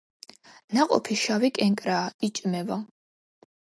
[0.77, 2.85] ნაყოფი შავი კენკრაა, იჭმევა.